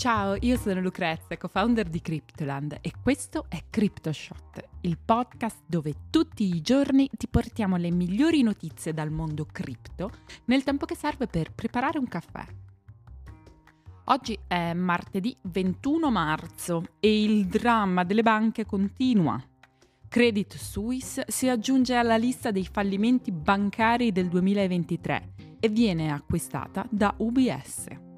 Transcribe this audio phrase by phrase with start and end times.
[0.00, 6.42] Ciao, io sono Lucrezia, co-founder di Cryptoland e questo è CryptoShot, il podcast dove tutti
[6.42, 10.10] i giorni ti portiamo le migliori notizie dal mondo cripto
[10.46, 12.46] nel tempo che serve per preparare un caffè.
[14.04, 19.38] Oggi è martedì 21 marzo e il dramma delle banche continua.
[20.08, 27.12] Credit Suisse si aggiunge alla lista dei fallimenti bancari del 2023 e viene acquistata da
[27.18, 28.08] UBS.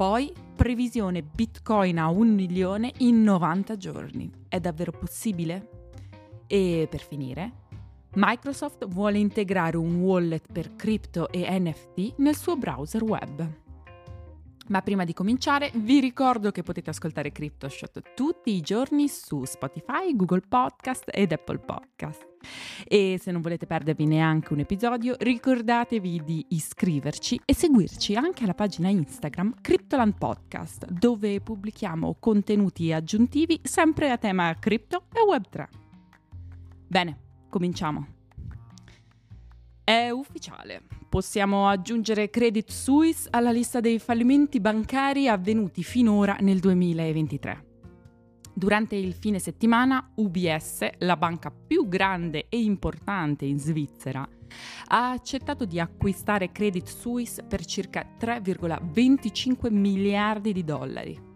[0.00, 4.32] Poi previsione Bitcoin a un milione in 90 giorni.
[4.48, 5.88] È davvero possibile?
[6.46, 7.52] E per finire,
[8.14, 13.46] Microsoft vuole integrare un wallet per cripto e NFT nel suo browser web.
[14.70, 20.14] Ma prima di cominciare vi ricordo che potete ascoltare CryptoShot tutti i giorni su Spotify,
[20.14, 22.28] Google Podcast ed Apple Podcast.
[22.86, 28.54] E se non volete perdervi neanche un episodio, ricordatevi di iscriverci e seguirci anche alla
[28.54, 35.66] pagina Instagram Cryptoland Podcast, dove pubblichiamo contenuti aggiuntivi sempre a tema cripto e Web3.
[36.86, 37.18] Bene,
[37.48, 38.19] cominciamo.
[39.90, 40.82] È ufficiale.
[41.08, 47.64] Possiamo aggiungere Credit Suisse alla lista dei fallimenti bancari avvenuti finora nel 2023.
[48.54, 54.20] Durante il fine settimana UBS, la banca più grande e importante in Svizzera,
[54.90, 61.29] ha accettato di acquistare Credit Suisse per circa 3,25 miliardi di dollari.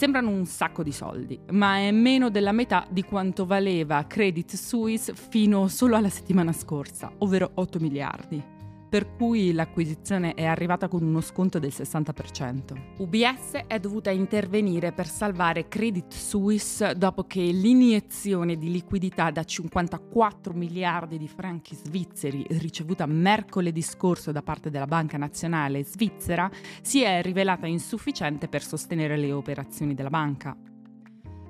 [0.00, 5.12] Sembrano un sacco di soldi, ma è meno della metà di quanto valeva Credit Suisse
[5.12, 8.59] fino solo alla settimana scorsa, ovvero 8 miliardi
[8.90, 12.96] per cui l'acquisizione è arrivata con uno sconto del 60%.
[12.98, 20.52] UBS è dovuta intervenire per salvare Credit Suisse dopo che l'iniezione di liquidità da 54
[20.52, 26.50] miliardi di franchi svizzeri ricevuta mercoledì scorso da parte della Banca Nazionale Svizzera
[26.82, 30.56] si è rivelata insufficiente per sostenere le operazioni della banca.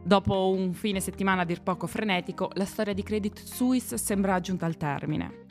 [0.02, 4.66] Dopo un fine settimana a dir poco frenetico, la storia di Credit Suisse sembra giunta
[4.66, 5.48] al termine.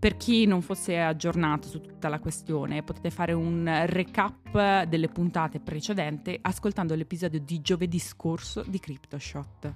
[0.00, 5.60] Per chi non fosse aggiornato su tutta la questione, potete fare un recap delle puntate
[5.60, 9.74] precedenti ascoltando l'episodio di giovedì scorso di CryptoShot.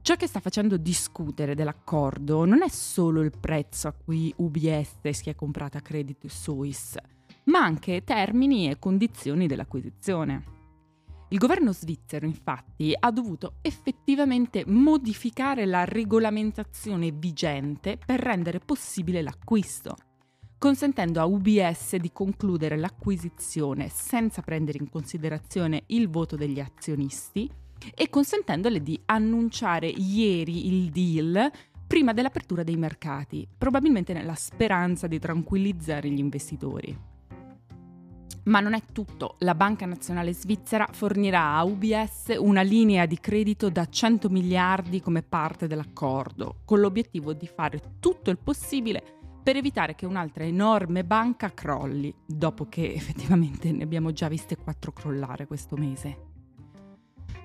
[0.00, 5.28] Ciò che sta facendo discutere dell'accordo non è solo il prezzo a cui UBS si
[5.28, 6.98] è comprata Credit Suisse,
[7.44, 10.51] ma anche termini e condizioni dell'acquisizione.
[11.32, 19.96] Il governo svizzero infatti ha dovuto effettivamente modificare la regolamentazione vigente per rendere possibile l'acquisto,
[20.58, 27.50] consentendo a UBS di concludere l'acquisizione senza prendere in considerazione il voto degli azionisti
[27.94, 31.50] e consentendole di annunciare ieri il deal
[31.86, 37.11] prima dell'apertura dei mercati, probabilmente nella speranza di tranquillizzare gli investitori.
[38.44, 39.36] Ma non è tutto.
[39.38, 45.22] La Banca Nazionale Svizzera fornirà a UBS una linea di credito da 100 miliardi come
[45.22, 51.52] parte dell'accordo, con l'obiettivo di fare tutto il possibile per evitare che un'altra enorme banca
[51.52, 56.30] crolli, dopo che effettivamente ne abbiamo già viste quattro crollare questo mese.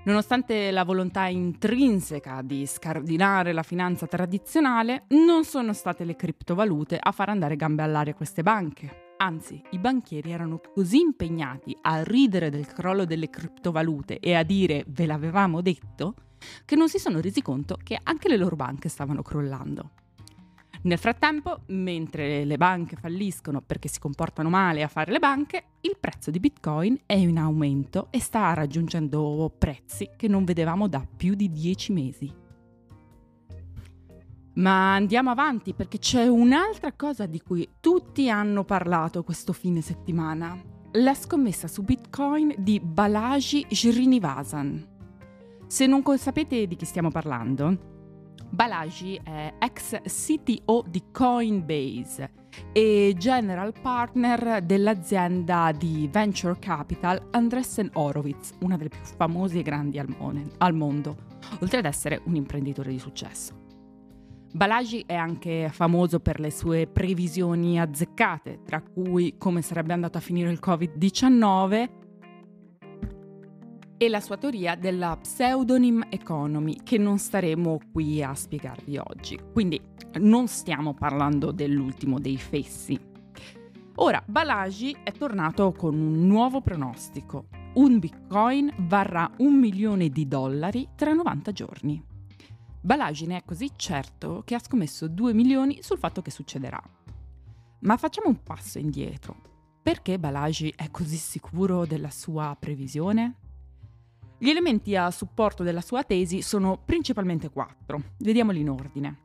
[0.04, 7.12] Nonostante la volontà intrinseca di scardinare la finanza tradizionale, non sono state le criptovalute a
[7.12, 9.07] far andare gambe all'aria queste banche.
[9.20, 14.84] Anzi, i banchieri erano così impegnati a ridere del crollo delle criptovalute e a dire
[14.88, 16.14] ve l'avevamo detto,
[16.66, 19.90] che non si sono resi conto che anche le loro banche stavano crollando.
[20.84, 25.98] Nel frattempo, mentre le banche falliscono perché si comportano male a fare le banche, il
[26.00, 31.34] prezzo di Bitcoin è in aumento e sta raggiungendo prezzi che non vedevamo da più
[31.34, 32.46] di 10 mesi.
[34.58, 40.60] Ma andiamo avanti perché c'è un'altra cosa di cui tutti hanno parlato questo fine settimana.
[40.94, 44.96] La scommessa su Bitcoin di Balaji Srinivasan.
[45.68, 47.96] Se non sapete di chi stiamo parlando,
[48.50, 52.32] Balaji è ex CTO di Coinbase
[52.72, 60.00] e general partner dell'azienda di venture capital Andressen Horowitz, una delle più famose e grandi
[60.00, 61.16] al, mondo,
[61.60, 63.57] oltre ad essere un imprenditore di successo.
[64.54, 70.22] Balaji è anche famoso per le sue previsioni azzeccate, tra cui come sarebbe andato a
[70.22, 71.90] finire il Covid-19
[73.98, 79.40] e la sua teoria della pseudonym economy, che non staremo qui a spiegarvi oggi.
[79.52, 79.80] Quindi
[80.20, 83.00] non stiamo parlando dell'ultimo dei fessi.
[83.96, 87.48] Ora, Balaji è tornato con un nuovo pronostico.
[87.74, 92.04] Un bitcoin varrà un milione di dollari tra 90 giorni.
[92.88, 96.82] Balagine è così certo che ha scommesso 2 milioni sul fatto che succederà.
[97.80, 99.36] Ma facciamo un passo indietro.
[99.88, 103.36] perché Balagi è così sicuro della sua previsione?
[104.38, 108.02] Gli elementi a supporto della sua tesi sono principalmente quattro.
[108.20, 109.18] Vediamoli in ordine.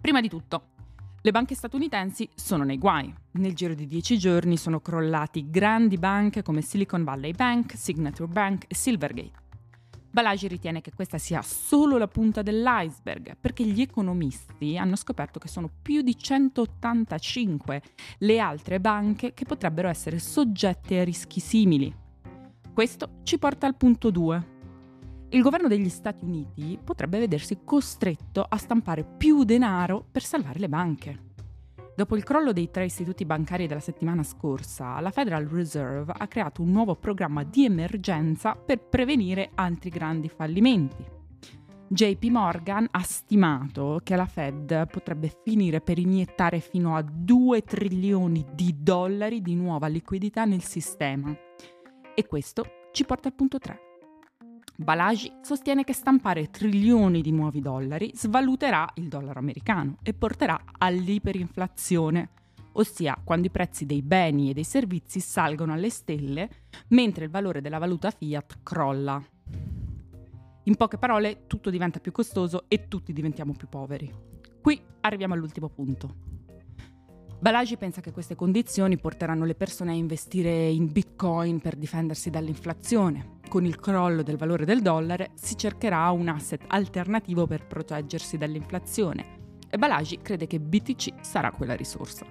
[0.00, 0.68] Prima di tutto,
[1.20, 3.14] le banche statunitensi sono nei guai.
[3.32, 8.64] Nel giro di dieci giorni sono crollati grandi banche come Silicon Valley Bank, Signature Bank
[8.68, 9.47] e Silvergate.
[10.18, 15.46] Balagi ritiene che questa sia solo la punta dell'iceberg, perché gli economisti hanno scoperto che
[15.46, 17.82] sono più di 185
[18.18, 21.94] le altre banche che potrebbero essere soggette a rischi simili.
[22.74, 24.46] Questo ci porta al punto 2.
[25.28, 30.68] Il governo degli Stati Uniti potrebbe vedersi costretto a stampare più denaro per salvare le
[30.68, 31.27] banche.
[31.98, 36.62] Dopo il crollo dei tre istituti bancari della settimana scorsa, la Federal Reserve ha creato
[36.62, 41.04] un nuovo programma di emergenza per prevenire altri grandi fallimenti.
[41.88, 48.46] JP Morgan ha stimato che la Fed potrebbe finire per iniettare fino a 2 trilioni
[48.52, 51.36] di dollari di nuova liquidità nel sistema
[52.14, 53.87] e questo ci porta al punto 3.
[54.80, 62.28] Balagi sostiene che stampare trilioni di nuovi dollari svaluterà il dollaro americano e porterà all'iperinflazione,
[62.74, 66.48] ossia quando i prezzi dei beni e dei servizi salgono alle stelle
[66.90, 69.20] mentre il valore della valuta fiat crolla.
[70.62, 74.08] In poche parole, tutto diventa più costoso e tutti diventiamo più poveri.
[74.62, 76.14] Qui arriviamo all'ultimo punto.
[77.40, 83.37] Balagi pensa che queste condizioni porteranno le persone a investire in bitcoin per difendersi dall'inflazione.
[83.48, 89.56] Con il crollo del valore del dollaro si cercherà un asset alternativo per proteggersi dall'inflazione
[89.70, 92.26] e Balagi crede che BTC sarà quella risorsa.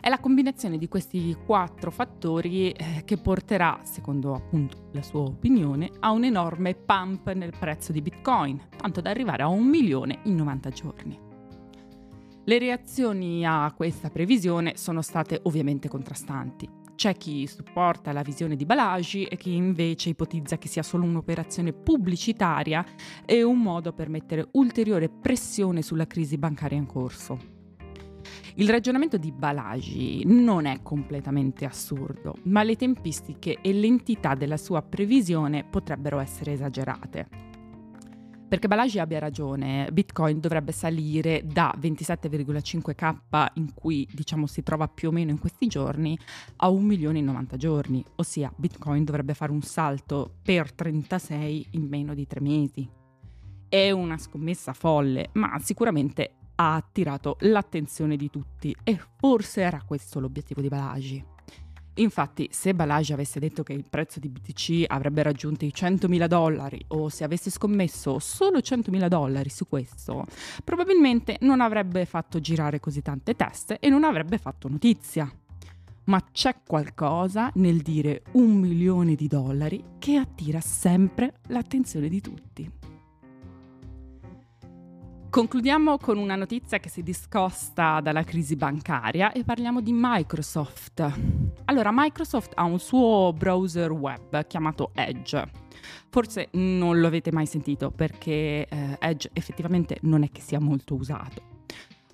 [0.00, 5.90] È la combinazione di questi quattro fattori eh, che porterà, secondo appunto la sua opinione,
[6.00, 10.34] a un enorme pump nel prezzo di Bitcoin, tanto da arrivare a un milione in
[10.36, 11.18] 90 giorni.
[12.44, 16.79] Le reazioni a questa previsione sono state ovviamente contrastanti.
[17.00, 21.72] C'è chi supporta la visione di Balagi e chi invece ipotizza che sia solo un'operazione
[21.72, 22.84] pubblicitaria
[23.24, 27.38] e un modo per mettere ulteriore pressione sulla crisi bancaria in corso.
[28.56, 34.82] Il ragionamento di Balagi non è completamente assurdo, ma le tempistiche e l'entità della sua
[34.82, 37.49] previsione potrebbero essere esagerate.
[38.50, 45.10] Perché Balagi abbia ragione, Bitcoin dovrebbe salire da 27,5k in cui diciamo si trova più
[45.10, 46.18] o meno in questi giorni
[46.56, 51.86] a 1 milione in 90 giorni, ossia Bitcoin dovrebbe fare un salto per 36 in
[51.86, 52.90] meno di 3 mesi.
[53.68, 60.18] È una scommessa folle, ma sicuramente ha attirato l'attenzione di tutti e forse era questo
[60.18, 61.29] l'obiettivo di Balagi.
[61.94, 66.82] Infatti, se Balage avesse detto che il prezzo di BTC avrebbe raggiunto i 100.000 dollari
[66.88, 70.24] o se avesse scommesso solo 100.000 dollari su questo,
[70.64, 75.30] probabilmente non avrebbe fatto girare così tante teste e non avrebbe fatto notizia.
[76.04, 82.79] Ma c'è qualcosa nel dire un milione di dollari che attira sempre l'attenzione di tutti.
[85.30, 91.08] Concludiamo con una notizia che si discosta dalla crisi bancaria e parliamo di Microsoft.
[91.66, 95.48] Allora, Microsoft ha un suo browser web chiamato Edge.
[96.08, 100.96] Forse non lo avete mai sentito perché eh, Edge effettivamente non è che sia molto
[100.96, 101.58] usato.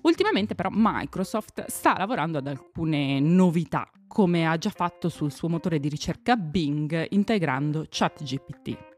[0.01, 5.79] Ultimamente però Microsoft sta lavorando ad alcune novità, come ha già fatto sul suo motore
[5.79, 8.96] di ricerca Bing integrando ChatGPT.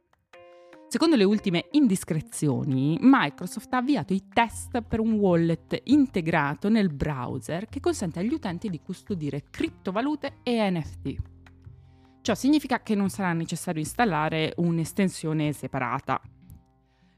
[0.90, 7.68] Secondo le ultime indiscrezioni, Microsoft ha avviato i test per un wallet integrato nel browser
[7.68, 11.16] che consente agli utenti di custodire criptovalute e NFT.
[12.22, 16.20] Ciò significa che non sarà necessario installare un'estensione separata.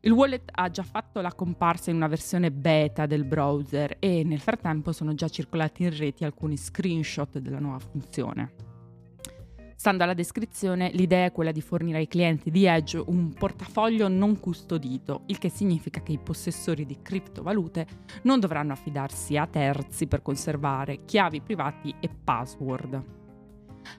[0.02, 4.42] Il wallet ha già fatto la comparsa in una versione beta del browser e nel
[4.42, 8.71] frattempo sono già circolati in rete alcuni screenshot della nuova funzione.
[9.82, 14.40] Stando alla descrizione, l'idea è quella di fornire ai clienti di Edge un portafoglio non
[14.40, 17.88] custodito, il che significa che i possessori di criptovalute
[18.22, 23.04] non dovranno affidarsi a terzi per conservare chiavi privati e password.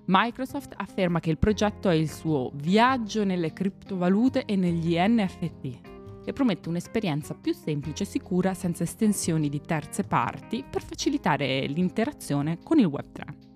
[0.04, 5.80] Microsoft afferma che il progetto è il suo viaggio nelle criptovalute e negli NFT
[6.24, 12.60] e promette un'esperienza più semplice e sicura senza estensioni di terze parti per facilitare l'interazione
[12.62, 13.50] con il Web3.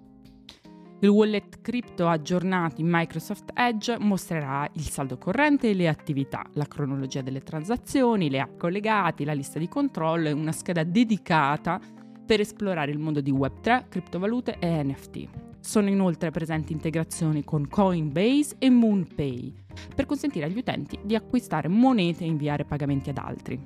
[1.01, 6.65] Il wallet cripto aggiornato in Microsoft Edge mostrerà il saldo corrente e le attività, la
[6.65, 11.79] cronologia delle transazioni, le app collegate, la lista di controllo e una scheda dedicata
[12.25, 15.29] per esplorare il mondo di Web3, criptovalute e NFT.
[15.61, 19.55] Sono inoltre presenti integrazioni con Coinbase e MoonPay
[19.95, 23.63] per consentire agli utenti di acquistare monete e inviare pagamenti ad altri.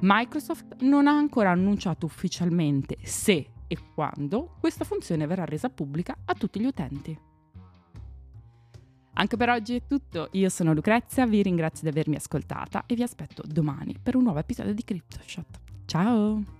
[0.00, 6.34] Microsoft non ha ancora annunciato ufficialmente se e quando questa funzione verrà resa pubblica a
[6.34, 7.18] tutti gli utenti.
[9.14, 13.02] Anche per oggi è tutto, io sono Lucrezia, vi ringrazio di avermi ascoltata e vi
[13.02, 15.60] aspetto domani per un nuovo episodio di CryptoShot.
[15.86, 16.57] Ciao!